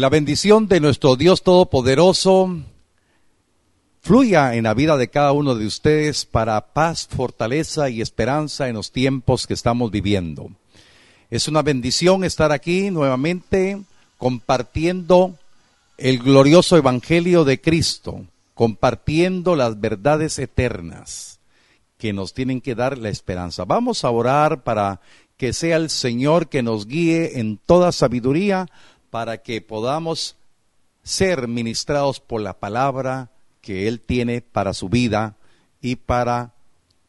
[0.00, 2.56] La bendición de nuestro Dios Todopoderoso
[4.00, 8.76] fluya en la vida de cada uno de ustedes para paz, fortaleza y esperanza en
[8.76, 10.52] los tiempos que estamos viviendo.
[11.28, 13.82] Es una bendición estar aquí nuevamente
[14.16, 15.34] compartiendo
[15.98, 18.24] el glorioso Evangelio de Cristo,
[18.54, 21.40] compartiendo las verdades eternas
[21.98, 23.66] que nos tienen que dar la esperanza.
[23.66, 25.02] Vamos a orar para
[25.36, 28.66] que sea el Señor que nos guíe en toda sabiduría
[29.10, 30.36] para que podamos
[31.02, 33.30] ser ministrados por la palabra
[33.60, 35.36] que Él tiene para su vida
[35.80, 36.54] y para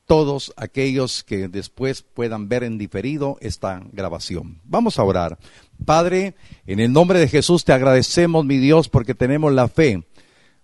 [0.06, 4.60] todos aquellos que después puedan ver en diferido esta grabación.
[4.66, 5.38] Vamos a orar.
[5.86, 6.36] Padre,
[6.68, 10.04] en el nombre de Jesús te agradecemos, mi Dios, porque tenemos la fe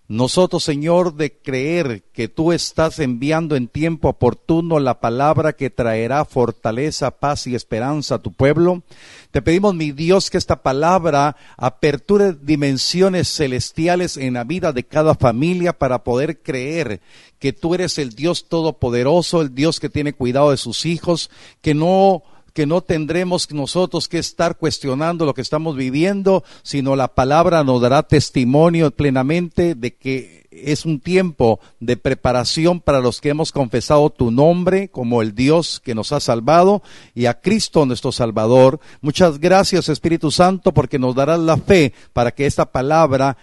[0.10, 6.24] nosotros, Señor, de creer que tú estás enviando en tiempo oportuno la palabra que traerá
[6.24, 8.84] fortaleza, paz y esperanza a tu pueblo,
[9.32, 15.14] te pedimos, mi Dios, que esta palabra aperture dimensiones celestiales en la vida de cada
[15.14, 17.02] familia para poder creer
[17.38, 21.30] que tú eres el Dios todopoderoso, el Dios que tiene cuidado de sus hijos,
[21.62, 22.24] que no
[22.58, 27.80] que no tendremos nosotros que estar cuestionando lo que estamos viviendo, sino la palabra nos
[27.84, 34.10] dará testimonio plenamente de que es un tiempo de preparación para los que hemos confesado
[34.10, 36.82] tu nombre como el Dios que nos ha salvado
[37.14, 38.80] y a Cristo nuestro Salvador.
[39.02, 43.38] Muchas gracias Espíritu Santo porque nos darás la fe para que esta palabra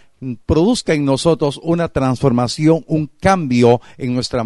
[0.46, 4.44] produzca en nosotros una transformación, un cambio en nuestra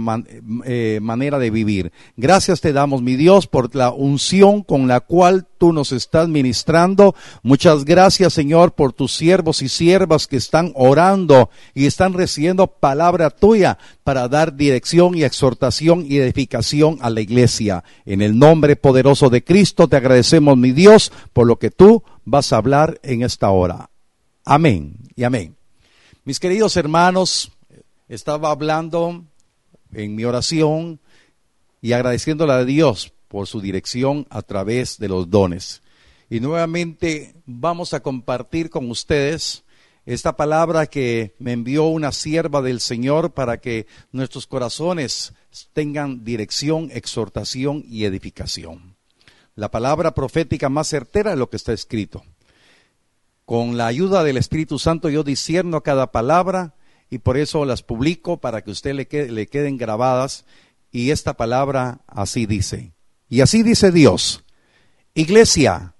[0.64, 1.92] eh, manera de vivir.
[2.16, 7.14] Gracias te damos, mi Dios, por la unción con la cual tú nos estás ministrando.
[7.42, 13.30] Muchas gracias, Señor, por tus siervos y siervas que están orando y están recibiendo palabra
[13.30, 17.84] tuya para dar dirección y exhortación y edificación a la iglesia.
[18.04, 22.52] En el nombre poderoso de Cristo te agradecemos, mi Dios, por lo que tú vas
[22.52, 23.90] a hablar en esta hora.
[24.44, 25.57] Amén y amén.
[26.28, 27.52] Mis queridos hermanos,
[28.06, 29.24] estaba hablando
[29.94, 31.00] en mi oración
[31.80, 35.80] y agradeciéndole a Dios por su dirección a través de los dones.
[36.28, 39.64] Y nuevamente vamos a compartir con ustedes
[40.04, 45.32] esta palabra que me envió una sierva del Señor para que nuestros corazones
[45.72, 48.96] tengan dirección, exhortación y edificación.
[49.54, 52.22] La palabra profética más certera es lo que está escrito.
[53.48, 56.74] Con la ayuda del Espíritu Santo yo disierno cada palabra
[57.08, 60.44] y por eso las publico para que usted le, le queden grabadas.
[60.92, 62.92] Y esta palabra así dice.
[63.26, 64.44] Y así dice Dios.
[65.14, 65.94] Iglesia,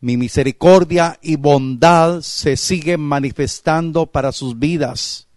[0.00, 5.28] mi misericordia y bondad se siguen manifestando para sus vidas.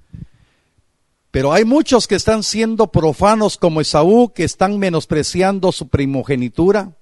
[1.32, 6.97] Pero hay muchos que están siendo profanos como Esaú, que están menospreciando su primogenitura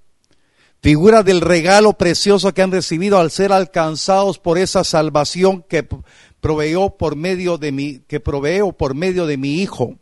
[0.81, 5.87] figura del regalo precioso que han recibido al ser alcanzados por esa salvación que
[6.39, 9.97] proveyó por medio de mi, que proveo por medio de mi hijo.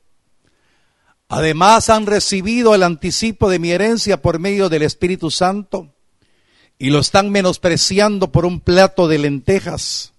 [1.29, 5.93] Además han recibido el anticipo de mi herencia por medio del Espíritu Santo
[6.77, 10.13] y lo están menospreciando por un plato de lentejas.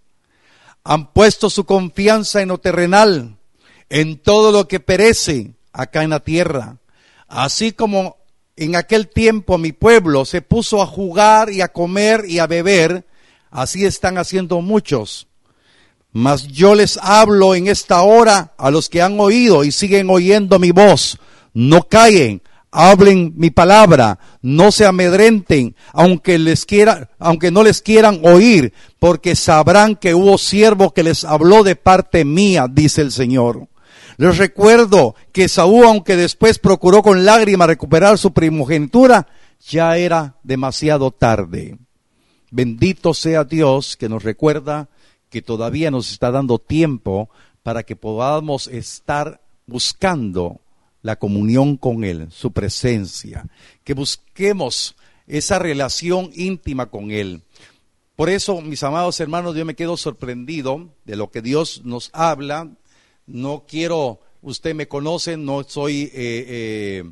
[0.83, 3.37] Han puesto su confianza en lo terrenal,
[3.91, 6.79] en todo lo que perece acá en la tierra,
[7.29, 8.17] así como
[8.57, 13.07] en aquel tiempo mi pueblo se puso a jugar y a comer y a beber,
[13.51, 15.27] así están haciendo muchos.
[16.13, 20.61] Mas yo les hablo en esta hora a los que han oído y siguen oyendo
[20.61, 21.19] mi voz.
[21.53, 22.41] No callen,
[22.71, 29.35] hablen mi palabra, no se amedrenten, aunque les quiera, aunque no les quieran oír, porque
[29.35, 33.69] sabrán que hubo siervo que les habló de parte mía, dice el Señor.
[34.17, 39.27] Les recuerdo que Saúl, aunque después procuró con lágrimas recuperar su primogenitura,
[39.69, 41.79] ya era demasiado tarde.
[42.51, 44.89] Bendito sea Dios que nos recuerda
[45.31, 47.29] que todavía nos está dando tiempo
[47.65, 50.61] para que podamos estar buscando
[51.03, 53.47] la comunión con Él, su presencia,
[53.83, 54.95] que busquemos
[55.27, 57.43] esa relación íntima con Él.
[58.17, 62.71] Por eso, mis amados hermanos, yo me quedo sorprendido de lo que Dios nos habla
[63.27, 67.05] no quiero, usted me conoce, no soy eh, eh,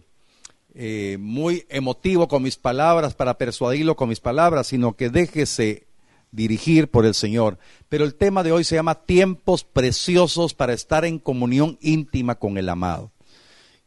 [0.74, 5.86] eh, muy emotivo con mis palabras para persuadirlo con mis palabras, sino que déjese
[6.30, 7.58] dirigir por el Señor.
[7.88, 12.58] Pero el tema de hoy se llama tiempos preciosos para estar en comunión íntima con
[12.58, 13.10] el amado.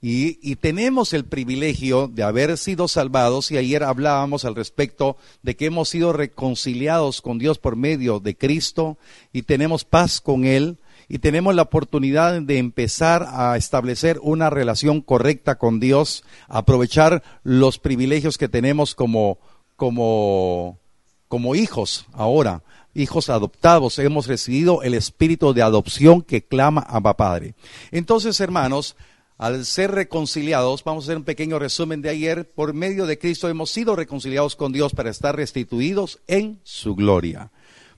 [0.02, 5.56] Y, y, tenemos el privilegio de haber sido salvados y ayer hablábamos al respecto de
[5.56, 9.00] que hemos sido reconciliados con Dios por medio de Cristo
[9.34, 10.78] y tenemos paz con Él
[11.08, 17.80] y tenemos la oportunidad de empezar a establecer una relación correcta con Dios, aprovechar los
[17.80, 19.40] privilegios que tenemos como,
[19.76, 22.64] como, hijos ahora,
[22.94, 27.54] hijos adoptados, hemos recibido el espíritu de adopción que clama a Padre.
[27.92, 28.96] Entonces, hermanos,
[29.38, 33.50] al ser reconciliados, vamos a hacer un pequeño resumen de ayer, por medio de Cristo
[33.50, 37.52] hemos sido reconciliados con Dios para estar restituidos en su gloria,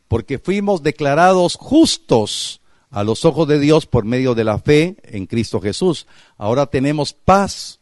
[0.08, 5.26] porque fuimos declarados justos a los ojos de Dios por medio de la fe en
[5.26, 6.08] Cristo Jesús.
[6.38, 7.80] Ahora tenemos paz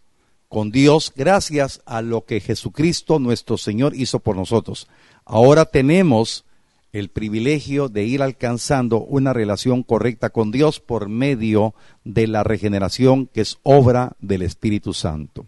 [0.47, 4.87] con Dios gracias a lo que Jesucristo nuestro Señor hizo por nosotros.
[5.25, 6.45] Ahora tenemos
[6.91, 11.75] el privilegio de ir alcanzando una relación correcta con Dios por medio
[12.05, 15.45] de la regeneración que es obra del Espíritu Santo.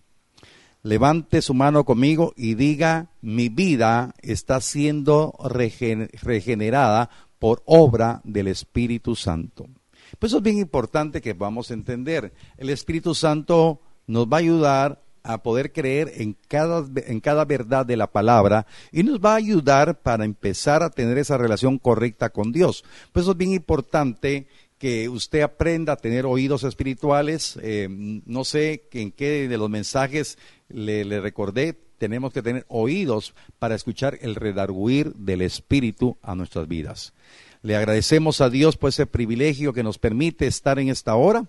[0.83, 9.15] Levante su mano conmigo y diga, mi vida está siendo regenerada por obra del Espíritu
[9.15, 9.67] Santo.
[10.19, 12.33] Pues es bien importante que vamos a entender.
[12.57, 17.85] El Espíritu Santo nos va a ayudar a poder creer en cada, en cada verdad
[17.85, 22.29] de la palabra y nos va a ayudar para empezar a tener esa relación correcta
[22.29, 22.85] con Dios.
[23.11, 24.47] Pues eso es bien importante
[24.77, 27.59] que usted aprenda a tener oídos espirituales.
[27.61, 30.37] Eh, no sé en qué de los mensajes
[30.69, 36.67] le, le, recordé, tenemos que tener oídos para escuchar el redarguir del Espíritu a nuestras
[36.67, 37.13] vidas.
[37.61, 41.45] Le agradecemos a Dios por ese privilegio que nos permite estar en esta hora,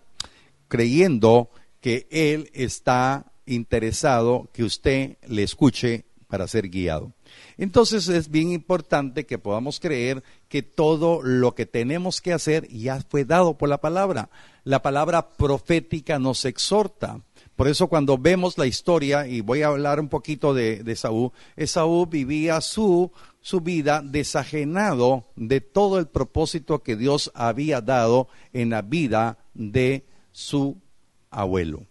[0.69, 1.50] creyendo
[1.81, 7.12] que Él está interesado que usted le escuche para ser guiado.
[7.56, 13.00] Entonces es bien importante que podamos creer que todo lo que tenemos que hacer ya
[13.00, 14.31] fue dado por la palabra.
[14.65, 17.23] La palabra profética nos exhorta.
[17.59, 21.33] Por eso cuando vemos la historia, y voy a hablar un poquito de, de Saúl,
[21.57, 23.11] Esaú vivía su,
[23.41, 30.07] su vida desajenado de todo el propósito que Dios había dado en la vida de
[30.31, 30.77] su
[31.33, 31.83] abuelo.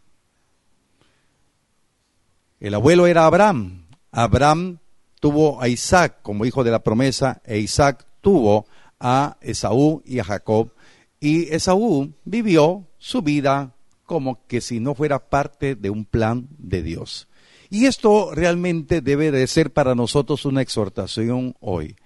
[2.62, 3.88] El abuelo era Abraham.
[4.14, 4.78] Abraham
[5.20, 8.68] tuvo a Isaac como hijo de la promesa e Isaac tuvo
[9.02, 10.72] a Esaú y a Jacob.
[11.20, 13.74] Y Esaú vivió su vida
[14.08, 17.28] como que si no fuera parte de un plan de Dios.
[17.70, 21.98] Y esto realmente debe de ser para nosotros una exhortación hoy.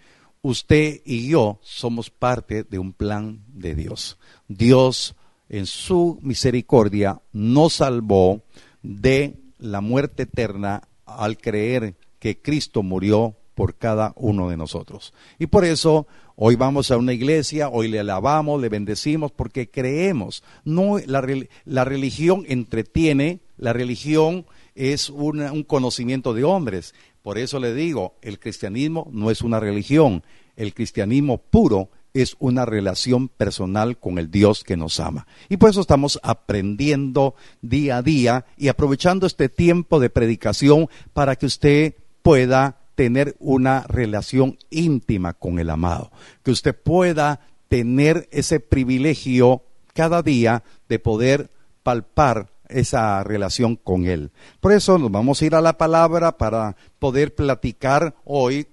[0.41, 4.17] Usted y yo somos parte de un plan de Dios.
[4.47, 5.15] Dios
[5.47, 8.41] en su misericordia nos salvó
[8.81, 15.13] de la muerte eterna al creer que Cristo murió por cada uno de nosotros.
[15.37, 16.07] Y por eso
[16.43, 20.43] hoy vamos a una iglesia, hoy le alabamos, le bendecimos, porque creemos.
[20.65, 26.95] No, la, religión entretiene, la religión es un conocimiento de hombres.
[27.21, 30.23] Por eso le digo, el cristianismo no es una religión,
[30.55, 35.27] el cristianismo puro es una relación personal con el Dios que nos ama.
[35.47, 41.35] Y por eso estamos aprendiendo día a día y aprovechando este tiempo de predicación para
[41.35, 41.93] que usted
[42.23, 46.11] pueda tener una relación íntima con el amado,
[46.43, 51.51] que usted pueda tener ese privilegio cada día de poder
[51.83, 54.31] palpar esa relación con Él.
[54.59, 58.67] Por eso nos vamos a ir a la palabra para poder platicar hoy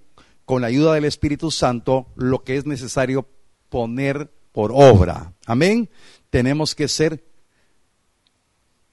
[0.45, 3.29] con la ayuda del Espíritu Santo, lo que es necesario
[3.69, 5.35] poner por obra.
[5.47, 5.91] Amén.
[6.31, 7.25] Tenemos que ser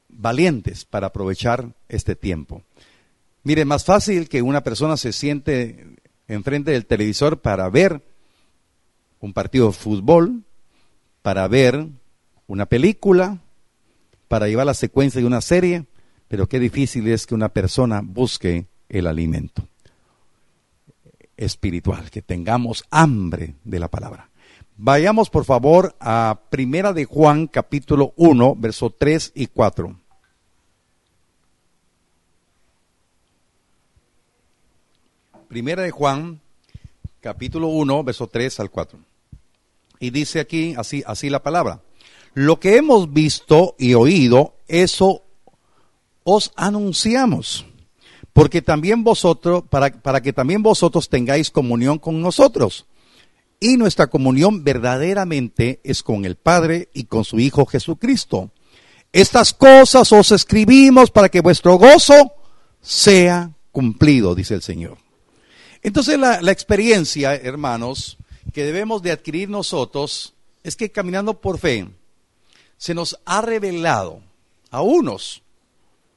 [0.10, 2.63] valientes para aprovechar este tiempo.
[3.46, 5.86] Mire, más fácil que una persona se siente
[6.28, 8.02] enfrente del televisor para ver
[9.20, 10.42] un partido de fútbol,
[11.22, 11.88] para ver
[12.48, 13.44] una película,
[14.28, 15.86] para llevar la secuencia de una serie,
[16.28, 19.68] pero qué difícil es que una persona busque el alimento
[21.38, 24.32] espiritual, que tengamos hambre de la palabra.
[24.75, 30.00] Vayamos por favor a Primera de Juan capítulo 1, verso 3 y 4.
[35.48, 36.42] Primera de Juan
[37.22, 39.00] capítulo 1, verso 3 al 4.
[40.00, 41.82] Y dice aquí así así la palabra.
[42.34, 45.24] Lo que hemos visto y oído, eso
[46.24, 47.66] os anunciamos
[48.36, 52.86] porque también vosotros, para, para que también vosotros tengáis comunión con nosotros.
[53.62, 58.52] Y nuestra comunión verdaderamente es con el Padre y con su Hijo Jesucristo.
[59.14, 62.34] Estas cosas os escribimos para que vuestro gozo
[62.82, 65.05] sea cumplido, dice el Señor.
[65.86, 68.18] Entonces la, experiencia, hermanos,
[68.54, 71.88] que debemos de adquirir nosotros es que caminando por fe
[72.75, 74.20] se nos ha revelado
[74.72, 75.44] a unos,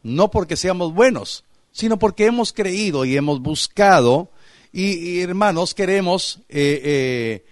[0.02, 4.30] no porque seamos buenos, sino porque hemos creído y hemos buscado
[4.72, 7.46] y, hermanos queremos eh, eh,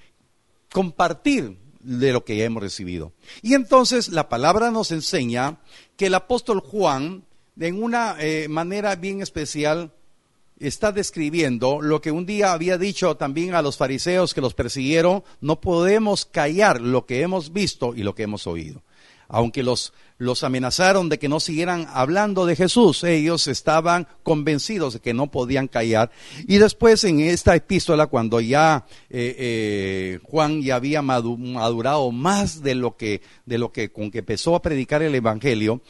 [0.72, 3.12] compartir de lo que ya hemos recibido.
[3.42, 5.58] Y entonces la palabra nos enseña
[5.98, 7.24] que el apóstol Juan,
[7.56, 9.92] de una eh, manera bien especial,
[10.58, 15.22] está describiendo lo que un día había dicho también a los fariseos que los persiguieron,
[15.40, 18.82] no podemos callar lo que hemos visto y lo que hemos oído.
[19.28, 19.92] Aunque los,
[20.44, 25.66] amenazaron de que no siguieran hablando de Jesús, ellos estaban convencidos de que no podían
[25.66, 26.12] callar.
[26.46, 32.76] Y después en esta epístola, cuando ya eh, eh, Juan ya había madurado más de
[32.76, 35.80] lo que, de lo que con que empezó a predicar el Evangelio,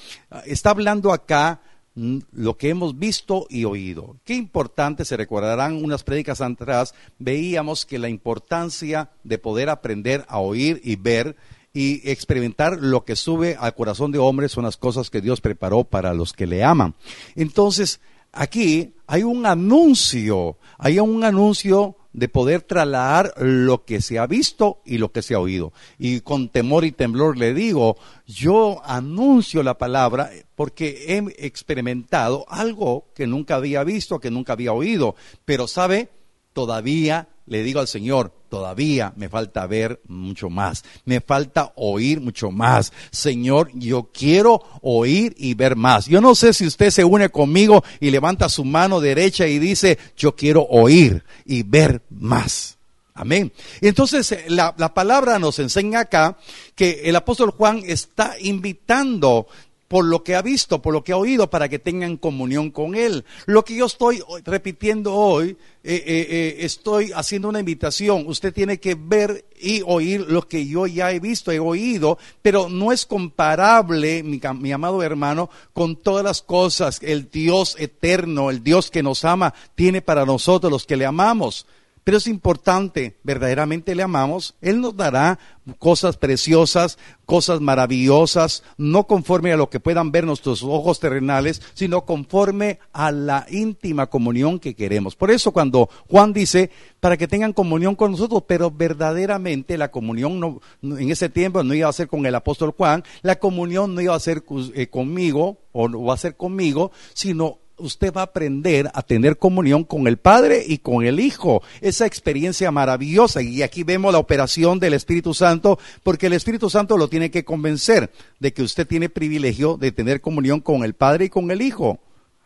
[0.47, 1.61] está hablando acá
[1.97, 4.17] lo que hemos visto y oído.
[4.25, 10.39] Qué importante, se recordarán unas prédicas atrás, veíamos que la importancia de poder aprender a
[10.39, 11.37] oír y ver
[11.73, 15.85] y experimentar lo que sube al corazón de hombres son las cosas que Dios preparó
[15.85, 16.95] para los que le aman.
[17.35, 18.01] Entonces,
[18.33, 24.81] aquí hay un anuncio, hay un anuncio de poder trasladar lo que se ha visto
[24.87, 25.75] y lo que se ha oído.
[25.99, 33.05] Y con temor y temblor le digo, yo anuncio la palabra porque he experimentado algo
[33.15, 36.09] que nunca había visto, que nunca había oído, pero sabe,
[36.55, 42.51] todavía le digo al Señor, todavía me falta ver mucho más, me falta oír mucho
[42.51, 42.93] más.
[43.11, 46.07] Señor, yo quiero oír y ver más.
[46.07, 49.99] Yo no sé si usted se une conmigo y levanta su mano derecha y dice,
[50.17, 52.77] yo quiero oír y ver más.
[53.15, 53.51] Amén.
[53.81, 56.37] Entonces eh, la, la, palabra nos enseña acá
[56.75, 59.47] que el apóstol Juan está invitando
[59.89, 62.95] por lo que ha visto, por lo que ha oído, para que tengan comunión con
[62.95, 63.25] Él.
[63.47, 68.25] Lo que yo estoy repitiendo hoy, eh, eh, eh, estoy haciendo una invitación.
[68.27, 72.69] Usted tiene que ver y oír lo que yo ya he visto, he oído, pero
[72.69, 78.63] no es comparable, mi, mi amado hermano, con todas las cosas el Dios eterno, el
[78.65, 81.67] Dios que nos ama, tiene para nosotros los que le amamos.
[82.07, 85.41] Pero es importante, verdaderamente le amamos, Él nos dará
[85.81, 92.05] cosas preciosas, cosas maravillosas, no conforme a lo que puedan ver nuestros ojos terrenales, sino
[92.05, 95.17] conforme a la íntima comunión que queremos.
[95.17, 96.71] Por eso cuando Juan dice,
[97.01, 101.75] para que tengan comunión con nosotros, pero verdaderamente la comunión no, en ese tiempo no
[101.75, 104.45] iba a ser con el apóstol Juan, la comunión no iba a ser
[104.75, 109.39] eh, conmigo o no va a ser conmigo, sino usted va a aprender a tener
[109.39, 111.63] comunión con el Padre y con el Hijo.
[111.81, 113.43] Esa experiencia maravillosa.
[113.43, 117.45] Y aquí vemos la operación del Espíritu Santo, porque el Espíritu Santo lo tiene que
[117.45, 121.63] convencer de que usted tiene privilegio de tener comunión con el Padre y con el
[121.63, 121.99] Hijo.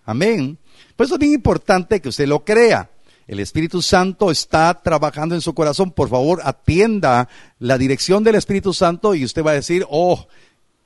[0.05, 0.59] Amén.
[0.97, 2.91] Por eso es bien importante que usted lo crea.
[3.27, 5.93] El Espíritu Santo está trabajando en su corazón.
[5.93, 7.29] Por favor, atienda
[7.61, 10.27] la dirección del Espíritu Santo y usted va a decir, oh,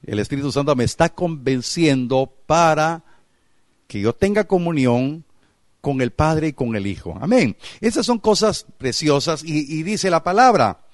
[0.06, 3.03] el Espíritu Santo me está convenciendo para
[3.94, 5.24] que yo tenga comunión
[5.80, 7.16] con el Padre y con el Hijo.
[7.20, 7.56] Amén.
[7.80, 10.84] Esas son cosas preciosas y, dice la palabra,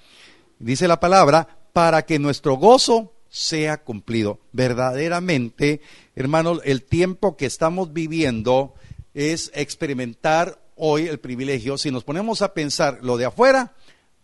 [0.58, 4.40] dice la palabra, para que nuestro gozo sea cumplido.
[4.52, 5.80] Verdaderamente,
[6.14, 8.74] hermanos, el tiempo que estamos viviendo
[9.14, 11.78] es experimentar hoy el privilegio.
[11.78, 13.74] Si nos ponemos a pensar lo de afuera,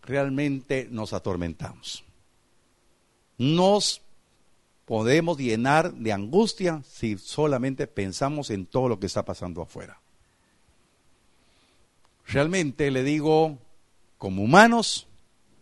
[0.03, 2.03] realmente nos atormentamos.
[3.39, 4.03] Nos
[4.87, 9.99] podemos llenar de angustia si solamente pensamos en todo lo que está pasando afuera.
[12.25, 13.57] Realmente le digo,
[14.17, 15.05] como humanos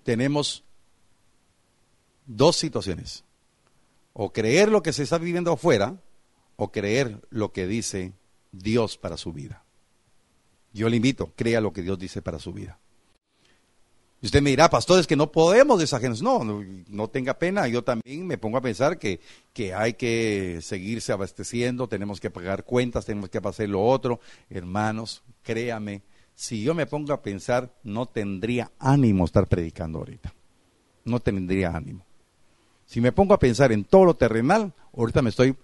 [0.03, 0.63] tenemos
[2.27, 3.23] dos situaciones.
[4.13, 5.97] O creer lo que se está viviendo afuera
[6.55, 8.13] o creer lo que dice
[8.51, 9.63] Dios para su vida.
[10.71, 12.77] Yo le invito, crea lo que Dios dice para su vida.
[14.25, 16.21] Usted me dirá, pastores, que no podemos desajenos.
[16.23, 17.67] No, no, no, tenga pena.
[17.67, 19.19] Yo también me pongo a pensar que,
[19.53, 24.19] que hay que seguirse abasteciendo, tenemos que pagar cuentas, tenemos que hacer lo otro.
[24.49, 26.01] Hermanos, créame,
[26.33, 30.33] si yo me pongo a pensar, no tendría ánimo estar predicando ahorita.
[31.03, 32.03] No tendría ánimo.
[32.87, 35.55] Si me pongo a pensar en todo lo terrenal, ahorita me estoy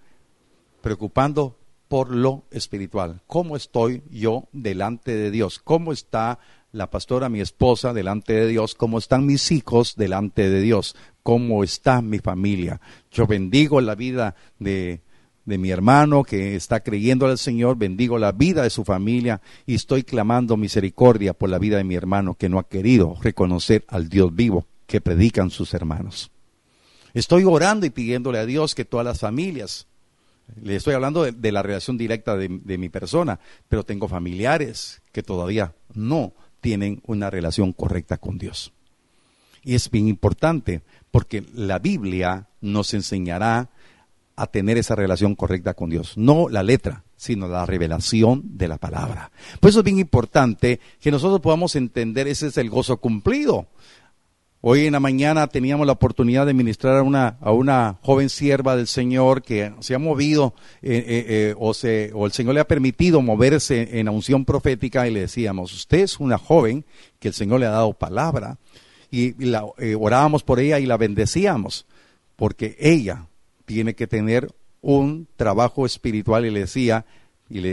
[0.80, 1.56] preocupando
[1.88, 3.20] por lo espiritual.
[3.26, 5.58] ¿Cómo estoy yo delante de Dios?
[5.58, 6.38] ¿Cómo está
[6.72, 11.64] la pastora, mi esposa, delante de Dios, cómo están mis hijos delante de Dios, cómo
[11.64, 12.80] está mi familia.
[13.10, 15.02] Yo bendigo la vida de,
[15.44, 19.74] de mi hermano que está creyendo al Señor, bendigo la vida de su familia y
[19.74, 24.08] estoy clamando misericordia por la vida de mi hermano que no ha querido reconocer al
[24.08, 26.30] Dios vivo que predican sus hermanos.
[27.12, 29.86] Estoy orando y pidiéndole a Dios que todas las familias,
[30.56, 35.02] le estoy hablando de, de la relación directa de, de mi persona, pero tengo familiares
[35.12, 38.72] que todavía no tienen una relación correcta con Dios.
[39.62, 43.68] Y es bien importante porque la Biblia nos enseñará
[44.34, 46.16] a tener esa relación correcta con Dios.
[46.16, 49.30] No la letra, sino la revelación de la palabra.
[49.60, 53.66] Por eso es bien importante que nosotros podamos entender ese es el gozo cumplido.
[54.64, 58.76] Hoy en la mañana teníamos la oportunidad de ministrar a una, a una joven sierva
[58.76, 62.60] del Señor que se ha movido eh, eh, eh, o, se, o el Señor le
[62.60, 66.84] ha permitido moverse en la unción profética y le decíamos, usted es una joven
[67.18, 68.58] que el Señor le ha dado palabra
[69.10, 69.64] y, la,
[69.98, 71.84] orábamos por ella y la bendecíamos
[72.36, 73.26] porque ella
[73.64, 74.48] tiene que tener
[74.80, 77.04] un trabajo espiritual y le decía,
[77.50, 77.66] y,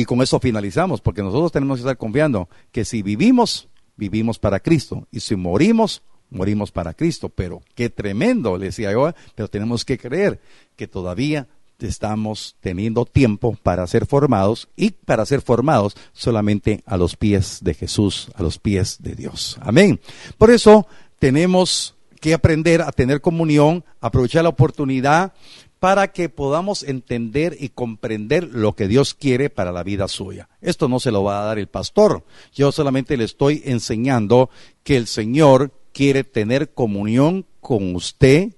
[0.00, 4.60] y con eso finalizamos, porque nosotros tenemos que estar confiando que si vivimos, vivimos para
[4.60, 9.84] Cristo y si morimos, morimos para Cristo, pero qué tremendo, le decía yo, pero tenemos
[9.84, 10.40] que creer
[10.76, 11.46] que todavía
[11.78, 17.74] estamos teniendo tiempo para ser formados y para ser formados solamente a los pies de
[17.74, 19.58] Jesús, a los pies de Dios.
[19.60, 20.00] Amén.
[20.38, 20.86] Por eso
[21.18, 25.34] tenemos que aprender a tener comunión, aprovechar la oportunidad
[25.78, 30.48] para que podamos entender y comprender lo que Dios quiere para la vida suya.
[30.62, 32.24] Esto no se lo va a dar el pastor.
[32.54, 34.48] Yo solamente le estoy enseñando
[34.82, 38.52] que el Señor quiere tener comunión con usted.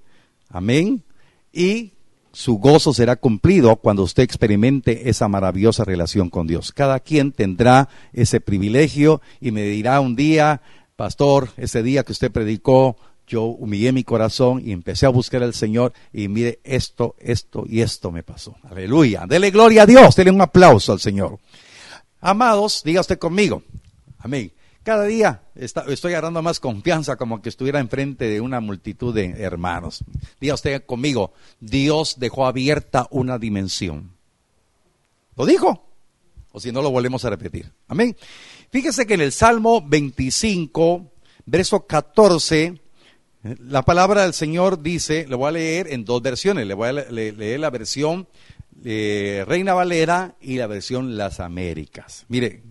[0.48, 1.04] Amén.
[1.52, 1.92] Y
[2.32, 6.72] su gozo será cumplido cuando usted experimente esa maravillosa relación con Dios.
[6.72, 10.62] Cada quien tendrá ese privilegio y me dirá un día,
[10.96, 12.96] pastor, ese día que usted predicó,
[13.28, 17.82] yo humillé mi corazón y empecé a buscar al Señor y mire esto, esto y
[17.82, 18.56] esto me pasó.
[18.68, 19.26] Aleluya.
[19.28, 21.38] Dele gloria a Dios, dele un aplauso al Señor.
[22.20, 23.62] Amados, diga usted conmigo.
[24.18, 24.50] Amén.
[24.88, 30.02] Cada día estoy agarrando más confianza como que estuviera enfrente de una multitud de hermanos.
[30.40, 34.12] Diga usted conmigo, Dios dejó abierta una dimensión.
[35.36, 35.84] ¿Lo dijo?
[36.52, 37.70] O si no, lo volvemos a repetir.
[37.86, 38.16] Amén.
[38.70, 41.12] Fíjese que en el Salmo 25,
[41.44, 42.80] verso 14,
[43.42, 46.92] la palabra del Señor dice, le voy a leer en dos versiones, le voy a
[46.92, 48.26] leer la versión
[48.70, 52.24] de Reina Valera y la versión Las Américas.
[52.28, 52.62] Mire,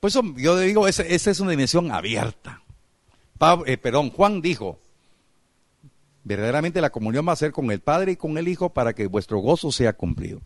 [0.00, 2.62] por eso yo digo, esa, es una dimensión abierta.
[3.66, 4.78] Eh, perdón, Juan dijo,
[6.24, 9.06] verdaderamente la comunión va a ser con el Padre y con el Hijo para que
[9.06, 10.40] vuestro gozo sea cumplido.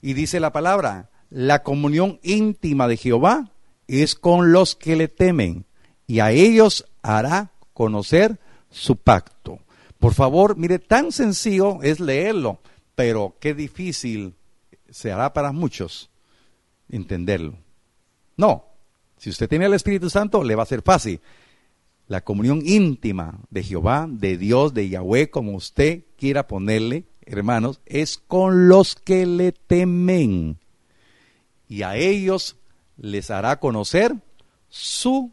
[0.00, 3.50] Y dice la palabra, la comunión íntima de Jehová
[3.86, 5.64] es con los que le temen
[6.06, 8.38] y a ellos hará conocer
[8.70, 9.58] su pacto.
[9.98, 12.60] Por favor, mire, tan sencillo es leerlo,
[12.94, 14.34] pero qué difícil
[14.90, 16.10] se hará para muchos
[16.88, 17.54] entenderlo.
[18.36, 18.67] No,
[19.18, 21.20] si usted tiene el Espíritu Santo, le va a ser fácil.
[22.06, 28.16] La comunión íntima de Jehová, de Dios, de Yahweh, como usted quiera ponerle, hermanos, es
[28.16, 30.58] con los que le temen.
[31.68, 32.56] Y a ellos
[32.96, 34.14] les hará conocer
[34.68, 35.30] su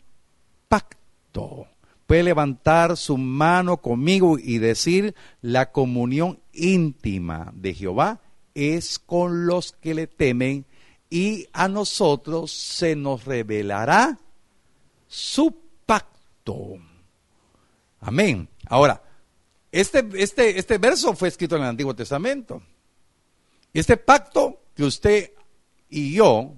[0.68, 1.68] pacto.
[2.08, 8.22] Puede levantar su mano conmigo y decir, la comunión íntima de Jehová
[8.54, 10.66] es con los que le temen
[11.10, 14.18] y a nosotros se nos revelará
[15.08, 16.78] su pacto.
[18.02, 18.48] Amén.
[18.68, 19.02] Ahora,
[19.72, 22.62] este, este, este verso fue escrito en el Antiguo Testamento.
[23.74, 25.32] Este pacto que usted
[25.90, 26.54] y yo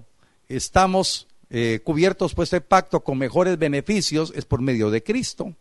[0.48, 5.54] estamos eh, cubiertos por este pacto con mejores beneficios es por medio de Cristo.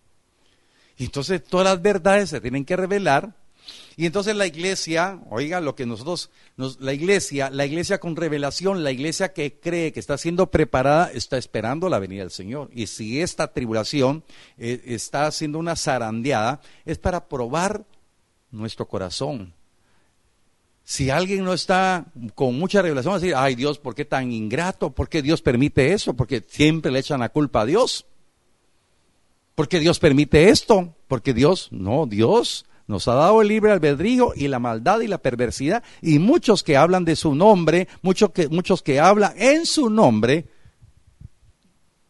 [0.97, 3.33] Y entonces todas las verdades se tienen que revelar
[3.95, 8.91] y entonces la iglesia, oiga, lo que nosotros, la iglesia, la iglesia con revelación, la
[8.91, 12.69] iglesia que cree que está siendo preparada, está esperando la venida del Señor.
[12.73, 14.23] Y si esta tribulación
[14.57, 17.85] eh, está haciendo una zarandeada, es para probar
[18.51, 19.55] nuestro corazón.
[20.83, 24.31] Si alguien no está con mucha revelación, va a decir, ay Dios, ¿por qué tan
[24.31, 24.91] ingrato?
[24.91, 26.13] ¿Por qué Dios permite eso?
[26.13, 28.05] Porque siempre le echan la culpa a Dios.
[29.55, 30.95] ¿Por qué Dios permite esto?
[31.07, 35.17] Porque Dios, no, Dios nos ha dado el libre albedrío y la maldad y la
[35.17, 35.83] perversidad.
[36.01, 40.45] Y muchos que hablan de su nombre, muchos que, muchos que hablan en su nombre,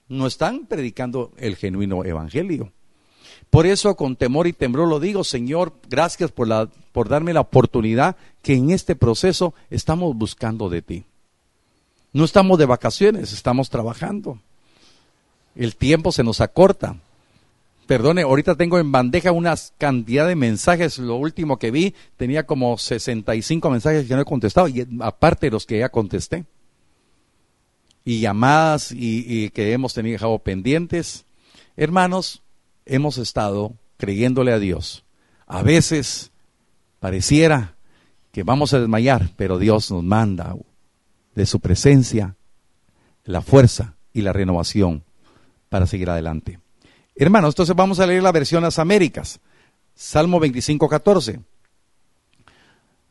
[0.07, 2.71] no están predicando el genuino evangelio.
[3.49, 7.41] Por eso con temor y temblor lo digo, Señor, gracias por, la, por darme la
[7.41, 11.05] oportunidad que en este proceso estamos buscando de ti.
[12.13, 14.39] No estamos de vacaciones, estamos trabajando.
[15.55, 16.97] El tiempo se nos acorta.
[17.87, 20.99] Perdone, ahorita tengo en bandeja una cantidad de mensajes.
[20.99, 25.51] Lo último que vi tenía como 65 mensajes que no he contestado, y aparte de
[25.51, 26.45] los que ya contesté.
[28.03, 31.25] Y llamadas y, que hemos tenido dejado pendientes.
[31.77, 32.43] Hermanos,
[32.85, 35.05] hemos estado creyéndole a Dios.
[35.45, 36.31] A veces
[36.99, 37.75] pareciera
[38.33, 40.55] que vamos a desmayar, pero Dios nos manda
[41.35, 42.35] de su presencia
[43.23, 45.03] la fuerza y la renovación
[45.69, 46.59] para seguir adelante.
[47.17, 49.39] Hermanos, entonces vamos a leer la versión Las Américas.
[49.95, 51.39] Salmo 25, 14.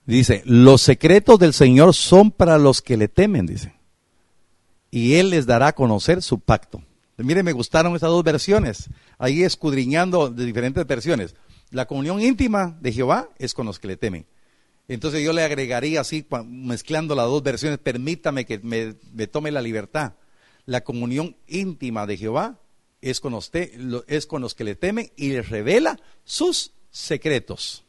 [0.07, 3.75] Dice, los secretos del Señor son para los que le temen, dice.
[4.91, 6.81] Y Él les dará a conocer su pacto.
[7.17, 8.89] Mire, me gustaron estas dos versiones.
[9.19, 11.35] ahí escudriñando de diferentes versiones.
[11.71, 14.27] La comunión íntima de Jehová es con los que le temen.
[14.89, 20.13] Entonces yo le agregaría así, mezclando las dos versiones, permítame que me, tome la libertad.
[20.65, 22.61] La comunión íntima de Jehová
[23.01, 23.71] es con, usted,
[24.09, 27.85] es con los que le temen y les revela sus secretos.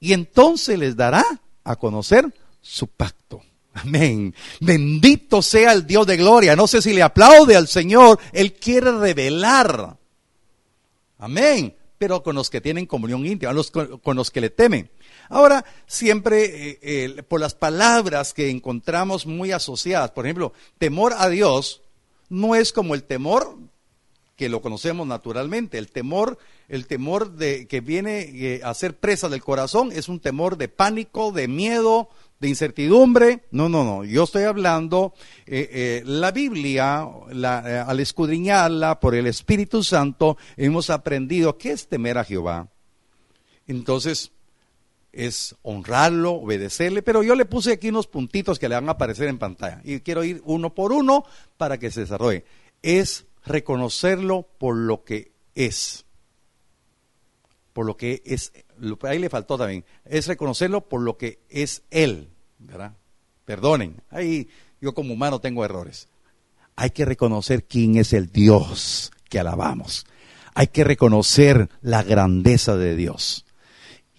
[0.00, 1.24] Y entonces les dará
[1.64, 3.42] a conocer su pacto.
[3.74, 4.34] Amén.
[4.60, 6.56] Bendito sea el Dios de gloria.
[6.56, 8.18] No sé si le aplaude al Señor.
[8.32, 9.96] Él quiere revelar.
[11.18, 11.76] Amén.
[11.98, 14.90] Pero con los que tienen comunión íntima, con, los que le temen.
[15.28, 21.82] Ahora, siempre eh, por las palabras que encontramos muy asociadas, por ejemplo, temor a Dios
[22.28, 23.56] no es como el temor
[24.42, 25.78] que lo conocemos naturalmente.
[25.78, 26.36] El temor,
[26.68, 30.66] el temor de que viene eh, a ser presa del corazón es un temor de
[30.66, 32.08] pánico, de miedo,
[32.40, 33.44] de incertidumbre.
[33.52, 34.04] No, no, no.
[34.04, 35.14] Yo estoy hablando,
[35.46, 42.18] eh, eh, la Biblia, al escudriñarla por el Espíritu Santo, hemos aprendido qué es temer
[42.18, 42.66] a Jehová.
[43.68, 44.32] Entonces,
[45.12, 49.28] es honrarlo, obedecerle, pero yo le puse aquí unos puntitos que le van a aparecer
[49.28, 51.24] en pantalla y quiero ir uno por uno
[51.58, 52.44] para que se desarrolle.
[52.82, 56.04] Es reconocerlo por lo que es.
[57.72, 58.52] Por lo que es,
[59.02, 62.28] ahí le faltó también, es reconocerlo por lo que es Él,
[62.58, 62.94] ¿verdad?
[63.44, 64.48] Perdonen, ahí
[64.80, 66.08] yo como humano tengo errores.
[66.76, 70.06] Hay que reconocer quién es el Dios que alabamos.
[70.54, 73.46] Hay que reconocer la grandeza de Dios.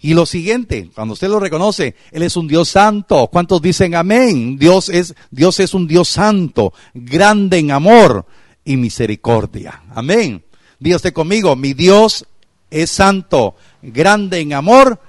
[0.00, 3.28] Y lo siguiente, cuando usted lo reconoce, Él es un Dios santo.
[3.32, 4.58] ¿Cuántos dicen amén?
[4.58, 8.26] Dios es, Dios es un Dios santo, grande en amor
[8.64, 9.82] y misericordia.
[9.94, 10.44] Amén.
[10.80, 12.26] Esté conmigo, mi Dios
[12.70, 15.00] es santo, grande en amor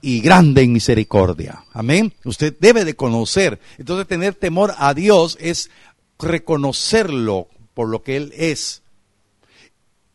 [0.00, 1.64] y grande en misericordia.
[1.72, 2.14] Amén.
[2.24, 3.60] Usted debe de conocer.
[3.78, 5.70] Entonces tener temor a Dios es
[6.18, 8.82] reconocerlo por lo que Él es.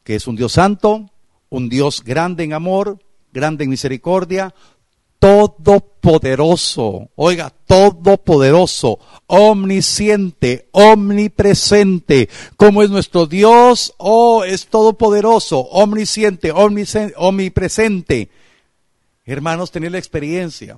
[0.04, 1.10] Que es un Dios santo,
[1.50, 3.00] un Dios grande en amor,
[3.32, 4.54] grande en misericordia,
[5.24, 18.30] todopoderoso, oiga, todopoderoso, omnisciente, omnipresente, como es nuestro Dios, oh, es todopoderoso, omnisciente, omnipresente.
[19.24, 20.78] Hermanos, tener la experiencia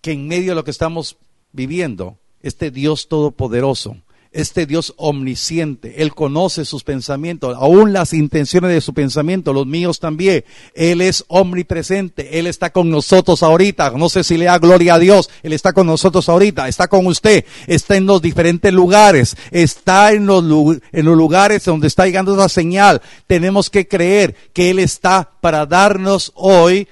[0.00, 1.16] que en medio de lo que estamos
[1.50, 3.96] viviendo, este Dios todopoderoso
[4.32, 10.00] este Dios omnisciente, Él conoce sus pensamientos, aún las intenciones de su pensamiento, los míos
[10.00, 10.44] también.
[10.74, 13.90] Él es omnipresente, Él está con nosotros ahorita.
[13.92, 17.06] No sé si le da gloria a Dios, Él está con nosotros ahorita, está con
[17.06, 23.00] usted, está en los diferentes lugares, está en los, lugares donde está llegando esa señal.
[23.26, 26.86] Tenemos que creer que Él está para darnos hoy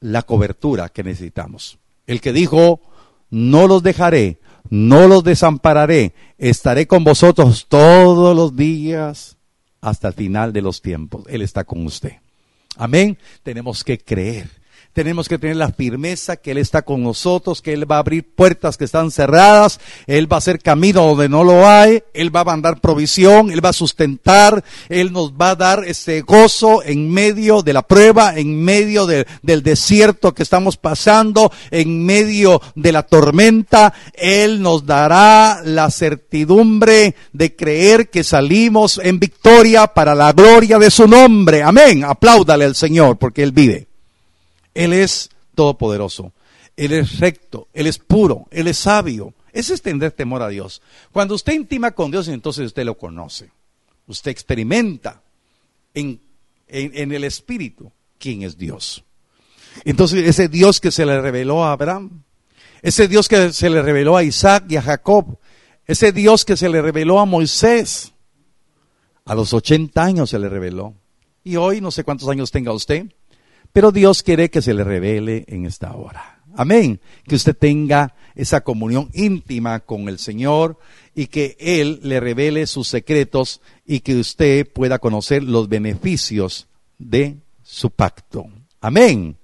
[0.00, 1.78] la cobertura que necesitamos.
[2.06, 2.80] El que dijo,
[3.30, 4.38] no los dejaré
[4.70, 9.36] no los desampararé, estaré con vosotros todos los días
[9.80, 11.24] hasta el final de los tiempos.
[11.28, 12.14] Él está con usted.
[12.76, 13.18] Amén.
[13.42, 14.48] Tenemos que creer
[14.94, 18.24] tenemos que tener la firmeza que Él está con nosotros, que Él va a abrir
[18.24, 22.40] puertas que están cerradas, Él va a hacer camino donde no lo hay, Él va
[22.40, 27.10] a mandar provisión, Él va a sustentar, Él nos va a dar ese gozo en
[27.10, 33.02] medio de la prueba, en medio del desierto que estamos pasando, en medio de la
[33.02, 40.78] tormenta, Él nos dará la certidumbre de creer que salimos en victoria para la gloria
[40.78, 41.64] de su nombre.
[41.64, 42.04] Amén.
[42.04, 43.88] Apláudale al Señor porque Él vive.
[44.74, 46.32] Él es todopoderoso.
[46.76, 49.34] Él es recto, Él es puro, Él es sabio.
[49.52, 50.82] Ese es tener temor a Dios.
[51.12, 53.50] Cuando usted intima con Dios, entonces usted lo conoce.
[54.08, 55.22] Usted experimenta
[55.94, 56.20] en,
[56.66, 59.04] en, el Espíritu quién es Dios.
[59.84, 62.24] Entonces ese Dios que se le reveló a Abraham,
[62.82, 65.38] ese Dios que se le reveló a Isaac y a Jacob,
[65.86, 68.12] ese Dios que se le reveló a Moisés,
[69.24, 70.94] a los 80 años se le reveló.
[71.44, 73.06] Y hoy no sé cuántos años tenga usted,
[73.74, 76.40] pero Dios quiere que se le revele en esta hora.
[76.54, 77.00] Amén.
[77.26, 80.78] Que usted tenga esa comunión íntima con el Señor
[81.12, 87.38] y que Él le revele sus secretos y que usted pueda conocer los beneficios de
[87.64, 88.46] su pacto.
[88.80, 89.38] Amén.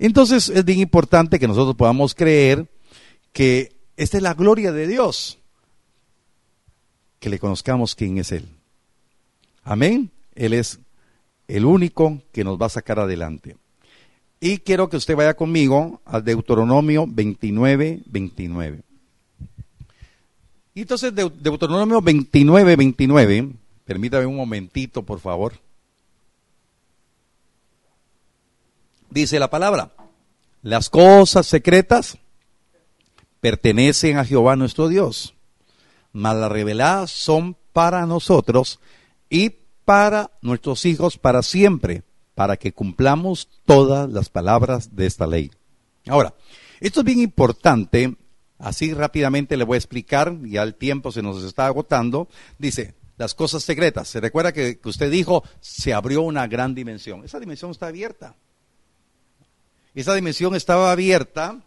[0.00, 2.68] Entonces es bien importante que nosotros podamos creer
[3.32, 5.38] que esta es la gloria de Dios,
[7.20, 8.48] que le conozcamos quién es Él.
[9.62, 10.10] Amén.
[10.34, 10.80] Él es
[11.46, 13.56] el único que nos va a sacar adelante.
[14.40, 18.82] Y quiero que usted vaya conmigo al Deuteronomio 29, 29.
[20.74, 23.52] Y entonces Deuteronomio 29, 29,
[23.84, 25.54] permítame un momentito, por favor.
[29.10, 29.92] Dice la palabra,
[30.62, 32.18] las cosas secretas
[33.40, 35.34] pertenecen a Jehová nuestro Dios,
[36.12, 38.78] mas las reveladas son para nosotros
[39.30, 39.50] y
[39.84, 42.02] para nuestros hijos para siempre,
[42.38, 45.50] para que cumplamos todas las palabras de esta ley.
[46.06, 46.34] Ahora,
[46.78, 48.16] esto es bien importante,
[48.60, 52.28] así rápidamente le voy a explicar, ya el tiempo se nos está agotando.
[52.56, 54.06] Dice, las cosas secretas.
[54.06, 57.24] Se recuerda que, usted dijo, se abrió una gran dimensión.
[57.24, 58.36] Esa dimensión está abierta.
[59.96, 61.60] Esa dimensión estaba abierta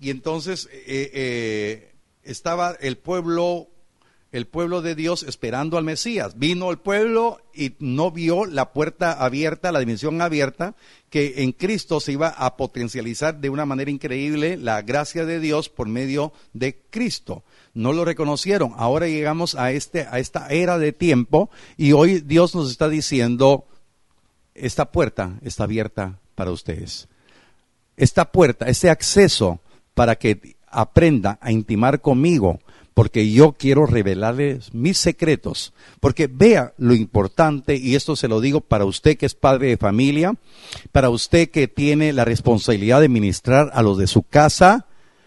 [0.00, 3.66] y entonces eh, eh, estaba el pueblo
[4.36, 6.38] el pueblo de Dios esperando al Mesías.
[6.38, 10.74] Vino el pueblo y no vio la puerta abierta, la dimensión abierta,
[11.08, 15.70] que en Cristo se iba a potencializar de una manera increíble la gracia de Dios
[15.70, 17.44] por medio de Cristo.
[17.72, 18.74] No lo reconocieron.
[18.76, 23.66] Ahora llegamos a, este, a esta era de tiempo y hoy Dios nos está diciendo,
[24.54, 27.08] esta puerta está abierta para ustedes.
[27.96, 29.60] Esta puerta, este acceso
[29.94, 32.60] para que aprenda a intimar conmigo,
[32.96, 38.62] porque yo quiero revelarles mis secretos, porque vea lo importante, y esto se lo digo
[38.62, 40.34] para usted que es padre de familia,
[40.92, 44.86] para usted que tiene la responsabilidad de ministrar a los de su casa,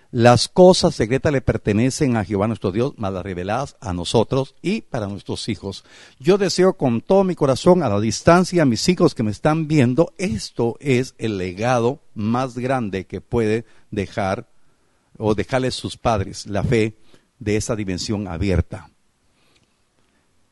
[0.10, 4.82] las cosas secretas le pertenecen a Jehová nuestro Dios, más las reveladas a nosotros y
[4.82, 5.84] para nuestros hijos.
[6.20, 9.68] Yo deseo con todo mi corazón, a la distancia, a mis hijos que me están
[9.68, 14.48] viendo, esto es el legado más grande que puede dejar
[15.20, 16.96] o dejarles sus padres, la fe
[17.40, 18.90] de esa dimensión abierta.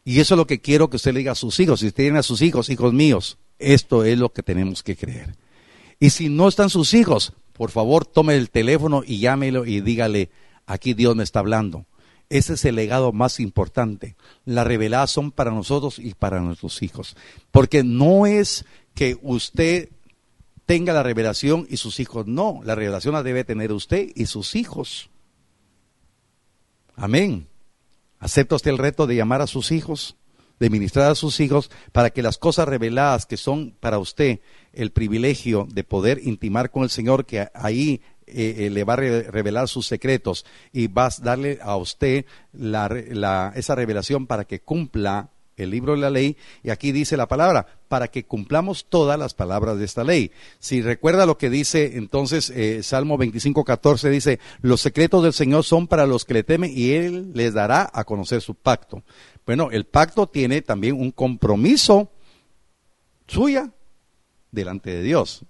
[0.03, 1.81] Y eso es lo que quiero que usted le diga a sus hijos.
[1.81, 5.35] Si tienen a sus hijos, hijos míos, esto es lo que tenemos que creer.
[5.99, 10.29] Y si no están sus hijos, por favor, tome el teléfono y llámelo y dígale,
[10.65, 11.85] aquí Dios me está hablando.
[12.29, 14.15] Ese es el legado más importante.
[14.45, 17.15] La revelación para nosotros y para nuestros hijos.
[17.51, 19.89] Porque no es que usted
[20.65, 22.61] tenga la revelación y sus hijos no.
[22.63, 25.09] La revelación la debe tener usted y sus hijos.
[26.97, 27.47] Amén.
[28.17, 30.17] ¿Acepta usted el reto de llamar a sus hijos,
[30.59, 34.39] de ministrar a sus hijos, para que las cosas reveladas que son para usted
[34.73, 38.95] el privilegio de poder intimar con el Señor, que ahí eh, eh, le va a
[38.97, 42.25] revelar sus secretos y va a darle a usted
[43.55, 47.65] esa revelación para que cumpla el libro de la ley, y aquí dice la palabra,
[47.87, 50.31] para que cumplamos todas las palabras de esta ley.
[50.59, 55.63] Si recuerda lo que dice entonces eh, Salmo 25, 14, dice, los secretos del Señor
[55.63, 59.03] son para los que le temen y Él les dará a conocer su pacto.
[59.45, 62.11] Bueno, el pacto tiene también un compromiso
[63.27, 63.71] suya
[64.51, 65.43] delante de Dios.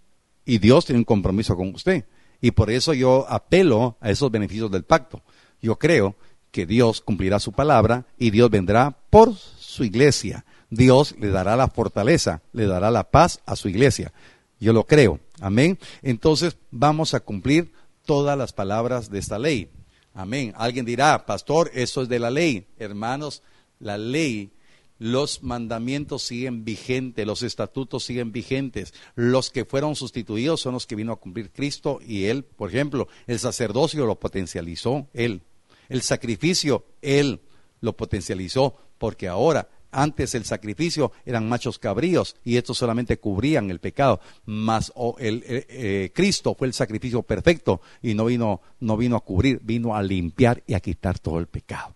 [0.45, 2.05] Y Dios tiene un compromiso con usted.
[2.39, 5.21] Y por eso yo apelo a esos beneficios del pacto.
[5.61, 6.15] Yo creo
[6.51, 9.33] que Dios cumplirá su palabra y Dios vendrá por
[9.77, 10.43] su iglesia.
[10.71, 14.11] Dios le dará la fortaleza, le dará la paz a su iglesia.
[14.59, 15.19] Yo lo creo.
[15.39, 15.77] Amén.
[16.01, 17.71] Entonces vamos a cumplir
[18.05, 19.69] todas las palabras de esta ley.
[20.15, 20.51] Amén.
[20.57, 22.65] Alguien dirá, pastor, eso es de la ley.
[22.79, 23.43] Hermanos,
[23.79, 24.51] la ley,
[24.97, 28.95] los mandamientos siguen vigentes, los estatutos siguen vigentes.
[29.13, 33.07] Los que fueron sustituidos son los que vino a cumplir Cristo y Él, por ejemplo,
[33.27, 35.43] el sacerdocio lo potencializó Él.
[35.87, 37.41] El sacrificio, Él
[37.79, 43.79] lo potencializó porque ahora antes el sacrificio eran machos cabríos y estos solamente cubrían el
[43.79, 49.15] pecado, mas el, eh, eh, Cristo fue el sacrificio perfecto y no vino, no vino
[49.15, 51.95] a cubrir, vino a limpiar y a quitar todo el pecado.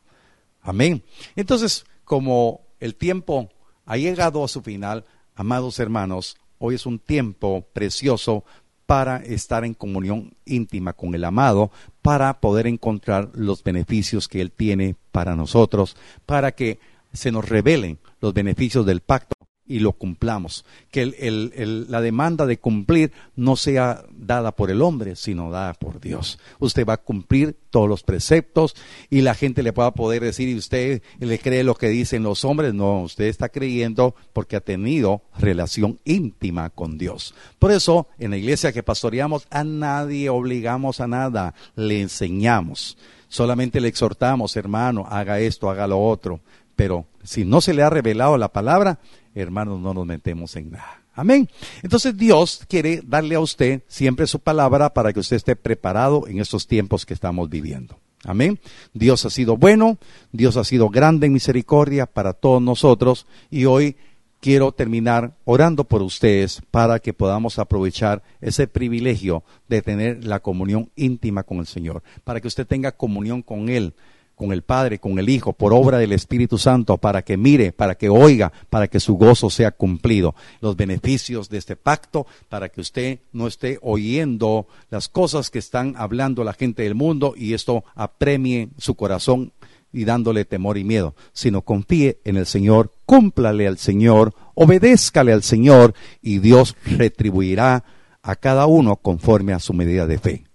[0.61, 1.03] Amén.
[1.35, 3.49] Entonces, como el tiempo
[3.85, 8.45] ha llegado a su final, amados hermanos, hoy es un tiempo precioso
[8.85, 14.51] para estar en comunión íntima con el amado, para poder encontrar los beneficios que Él
[14.51, 16.79] tiene para nosotros, para que
[17.13, 19.35] se nos revelen los beneficios del pacto
[19.71, 20.65] y lo cumplamos.
[20.91, 21.05] Que
[21.87, 26.39] la demanda de cumplir no sea dada por el hombre, sino dada por Dios.
[26.59, 28.75] Usted va a cumplir todos los preceptos
[29.09, 32.43] y la gente le pueda poder decir, y usted le cree lo que dicen los
[32.43, 32.73] hombres.
[32.73, 37.33] No, usted está creyendo porque ha tenido relación íntima con Dios.
[37.57, 42.97] Por eso, en la iglesia que pastoreamos, a nadie obligamos a nada, le enseñamos.
[43.29, 46.41] Solamente le exhortamos, hermano, haga esto, haga lo otro
[46.81, 48.97] pero si no se le ha revelado la palabra,
[49.35, 51.03] hermanos, no nos metemos en nada.
[51.13, 51.47] Amén.
[51.83, 56.39] Entonces Dios quiere darle a usted siempre su palabra para que usted esté preparado en
[56.39, 57.99] estos tiempos que estamos viviendo.
[58.23, 58.59] Amén.
[58.95, 59.99] Dios ha sido bueno,
[60.31, 63.95] Dios ha sido grande en misericordia para todos nosotros y hoy
[64.39, 70.89] quiero terminar orando por ustedes para que podamos aprovechar ese privilegio de tener la comunión
[70.95, 73.93] íntima con el Señor, para que usted tenga comunión con Él
[74.41, 77.93] con el Padre, con el Hijo, por obra del Espíritu Santo, para que mire, para
[77.93, 80.33] que oiga, para que su gozo sea cumplido.
[80.61, 85.93] Los beneficios de este pacto, para que usted no esté oyendo las cosas que están
[85.95, 89.53] hablando la gente del mundo y esto apremie su corazón
[89.93, 95.43] y dándole temor y miedo, sino confíe en el Señor, cúmplale al Señor, obedézcale al
[95.43, 97.83] Señor y Dios retribuirá
[98.23, 100.45] a cada uno conforme a su medida de fe.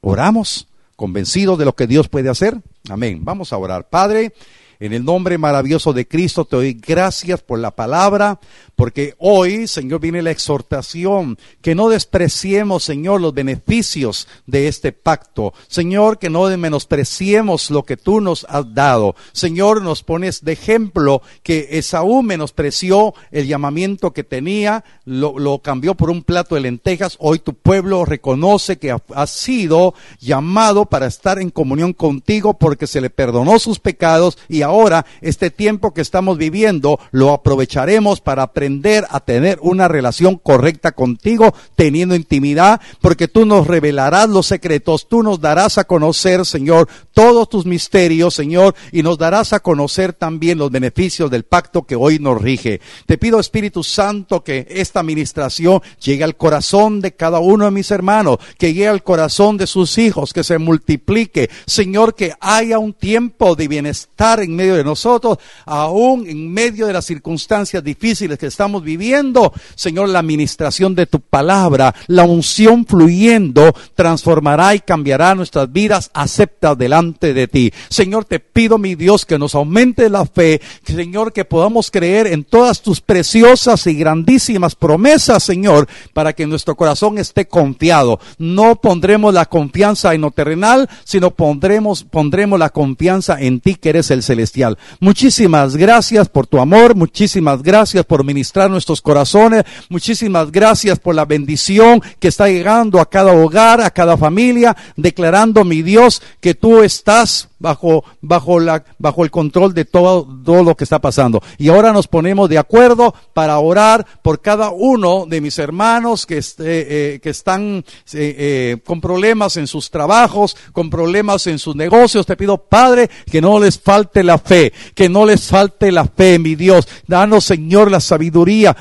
[0.00, 0.66] Oramos,
[0.96, 2.60] convencidos de lo que Dios puede hacer.
[2.88, 3.20] Amén.
[3.22, 3.88] Vamos a orar.
[3.88, 4.32] Padre,
[4.80, 8.40] en el nombre maravilloso de Cristo te doy gracias por la palabra,
[8.80, 15.52] porque hoy, Señor, viene la exhortación, que no despreciemos, Señor, los beneficios de este pacto.
[15.68, 19.16] Señor, que no menospreciemos lo que tú nos has dado.
[19.32, 26.08] Señor, nos pones de ejemplo que Esaú menospreció el llamamiento que tenía, lo, cambió por
[26.08, 27.18] un plato de lentejas.
[27.20, 33.02] Hoy tu pueblo reconoce que ha sido llamado para estar en comunión contigo porque se
[33.02, 38.69] le perdonó sus pecados y ahora este tiempo que estamos viviendo lo aprovecharemos para aprender
[39.10, 45.22] a tener una relación correcta contigo, teniendo intimidad, porque tú nos revelarás los secretos, tú
[45.22, 50.58] nos darás a conocer, Señor, todos tus misterios, Señor, y nos darás a conocer también
[50.58, 52.80] los beneficios del pacto que hoy nos rige.
[53.06, 57.90] Te pido, Espíritu Santo, que esta administración llegue al corazón de cada uno de mis
[57.90, 61.50] hermanos, que llegue al corazón de sus hijos, que se multiplique.
[61.66, 66.92] Señor, que haya un tiempo de bienestar en medio de nosotros, aún en medio de
[66.92, 69.52] las circunstancias difíciles que estamos viviendo.
[69.74, 76.76] Señor, la administración de tu palabra, la unción fluyendo, transformará y cambiará nuestras vidas aceptas
[76.76, 77.72] delante de ti.
[77.88, 82.44] Señor, te pido, mi Dios, que nos aumente la fe, Señor, que podamos creer en
[82.44, 88.20] todas tus preciosas y grandísimas promesas, Señor, para que nuestro corazón esté confiado.
[88.38, 93.90] No pondremos la confianza en lo terrenal, sino pondremos, pondremos la confianza en ti, que
[93.90, 94.78] eres el celestial.
[95.00, 101.24] Muchísimas gracias por tu amor, muchísimas gracias por ministrar nuestros corazones, muchísimas gracias por la
[101.24, 106.82] bendición que está llegando a cada hogar, a cada familia, declarando, mi Dios, que tú
[106.82, 111.40] estás bajo, bajo, la, bajo el control de todo, todo lo que está pasando.
[111.58, 116.38] Y ahora nos ponemos de acuerdo para orar por cada uno de mis hermanos que,
[116.38, 122.26] este, que están eh, eh, con problemas en sus trabajos, con problemas en sus negocios.
[122.26, 126.38] Te pido, Padre, que no les falte la fe, que no les falte la fe,
[126.38, 126.88] mi Dios.
[127.06, 128.39] Danos, Señor, la sabiduría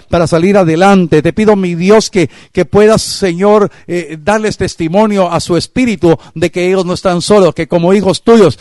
[0.09, 1.21] para salir adelante.
[1.21, 6.51] Te pido, mi Dios, que, que puedas, Señor, eh, darles testimonio a su espíritu de
[6.51, 8.59] que ellos no están solos, que como hijos tuyos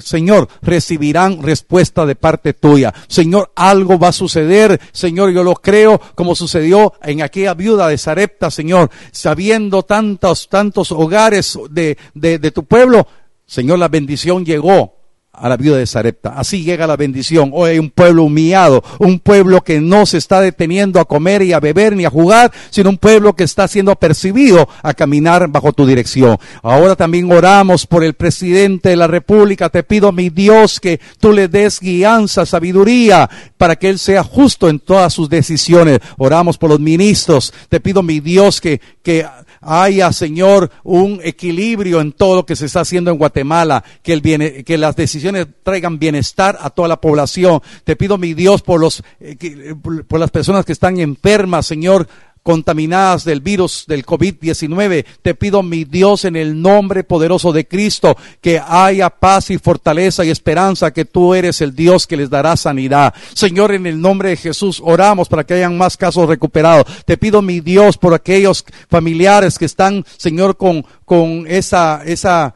[0.00, 2.92] Señor, recibirán respuesta de parte tuya.
[3.08, 4.80] Señor, algo va a suceder.
[4.92, 10.92] Señor, yo lo creo como sucedió en aquella viuda de Sarepta, Señor, sabiendo tantos, tantos
[10.92, 13.06] hogares de, de, de tu pueblo.
[13.46, 14.99] Señor, la bendición llegó
[15.32, 16.34] a la viuda de Sarepta.
[16.36, 17.50] Así llega la bendición.
[17.54, 21.52] Hoy hay un pueblo humillado, un pueblo que no se está deteniendo a comer y
[21.52, 25.72] a beber ni a jugar, sino un pueblo que está siendo percibido a caminar bajo
[25.72, 26.38] tu dirección.
[26.62, 29.70] Ahora también oramos por el presidente de la República.
[29.70, 34.68] Te pido, mi Dios, que tú le des guianza, sabiduría, para que él sea justo
[34.68, 36.00] en todas sus decisiones.
[36.18, 37.54] Oramos por los ministros.
[37.68, 39.24] Te pido, mi Dios, que, que
[39.60, 44.20] haya, Señor, un equilibrio en todo lo que se está haciendo en Guatemala, que, el
[44.20, 47.60] viene, que las decisiones traigan bienestar a toda la población.
[47.84, 49.74] Te pido, mi Dios, por, los, eh,
[50.06, 52.08] por las personas que están enfermas, Señor,
[52.42, 55.04] contaminadas del virus del COVID-19.
[55.22, 60.24] Te pido, mi Dios, en el nombre poderoso de Cristo, que haya paz y fortaleza
[60.24, 63.14] y esperanza, que tú eres el Dios que les dará sanidad.
[63.34, 66.86] Señor, en el nombre de Jesús, oramos para que hayan más casos recuperados.
[67.04, 72.54] Te pido, mi Dios, por aquellos familiares que están, Señor, con, con esa, esa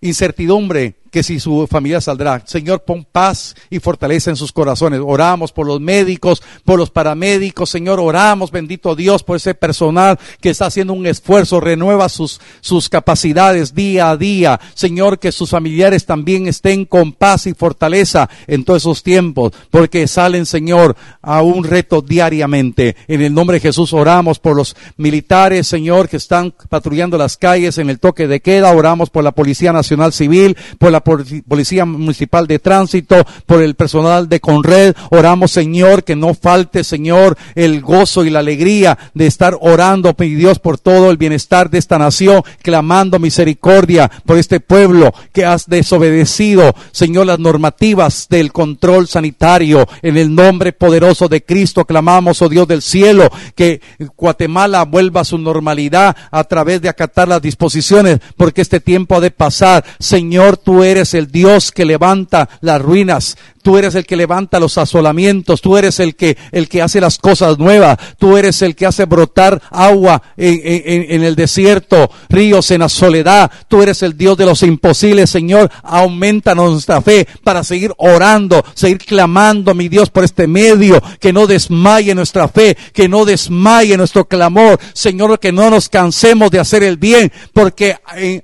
[0.00, 2.42] incertidumbre que si su familia saldrá.
[2.46, 5.00] Señor, pon paz y fortaleza en sus corazones.
[5.04, 7.68] Oramos por los médicos, por los paramédicos.
[7.68, 11.60] Señor, oramos, bendito Dios, por ese personal que está haciendo un esfuerzo.
[11.60, 14.58] Renueva sus, sus capacidades día a día.
[14.72, 20.08] Señor, que sus familiares también estén con paz y fortaleza en todos esos tiempos, porque
[20.08, 22.96] salen, Señor, a un reto diariamente.
[23.06, 27.76] En el nombre de Jesús oramos por los militares, Señor, que están patrullando las calles
[27.76, 28.72] en el toque de queda.
[28.72, 34.28] Oramos por la Policía Nacional Civil, por la Policía Municipal de Tránsito, por el personal
[34.28, 34.94] de Conred.
[35.10, 40.34] Oramos, Señor, que no falte, Señor, el gozo y la alegría de estar orando, mi
[40.34, 45.66] Dios, por todo el bienestar de esta nación, clamando misericordia por este pueblo que has
[45.68, 49.86] desobedecido, Señor, las normativas del control sanitario.
[50.02, 53.80] En el nombre poderoso de Cristo clamamos, oh Dios del cielo, que
[54.16, 59.20] Guatemala vuelva a su normalidad a través de acatar las disposiciones, porque este tiempo ha
[59.20, 59.84] de pasar.
[59.98, 63.36] Señor, tú eres eres el Dios que levanta las ruinas.
[63.62, 67.18] Tú eres el que levanta los asolamientos, tú eres el que, el que hace las
[67.18, 72.80] cosas nuevas, tú eres el que hace brotar agua en, en, el desierto, ríos en
[72.80, 77.92] la soledad, tú eres el Dios de los imposibles, Señor, aumenta nuestra fe para seguir
[77.98, 83.24] orando, seguir clamando, mi Dios, por este medio, que no desmaye nuestra fe, que no
[83.24, 87.96] desmaye nuestro clamor, Señor, que no nos cansemos de hacer el bien, porque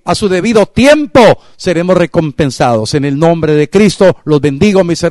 [0.04, 1.20] a su debido tiempo
[1.56, 2.94] seremos recompensados.
[2.94, 5.07] En el nombre de Cristo los bendigo, mis hermanos,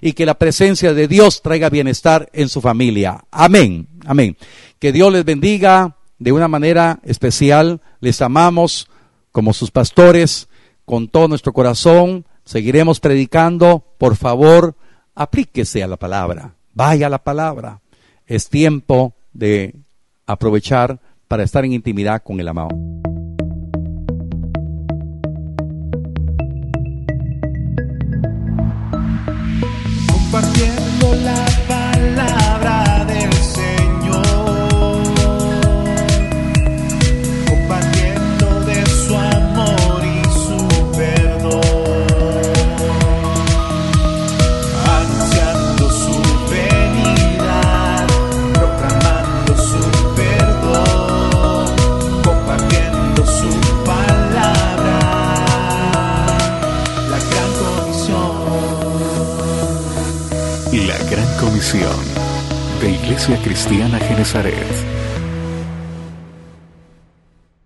[0.00, 3.24] y que la presencia de Dios traiga bienestar en su familia.
[3.30, 4.36] Amén, amén.
[4.78, 7.80] Que Dios les bendiga de una manera especial.
[8.00, 8.88] Les amamos
[9.32, 10.48] como sus pastores
[10.84, 12.24] con todo nuestro corazón.
[12.44, 13.84] Seguiremos predicando.
[13.98, 14.74] Por favor,
[15.14, 16.54] aplíquese a la palabra.
[16.74, 17.80] Vaya a la palabra.
[18.26, 19.74] Es tiempo de
[20.26, 22.70] aprovechar para estar en intimidad con el amado.
[30.30, 30.89] Compartiendo
[63.10, 64.89] Iglesia Cristiana Genezaret.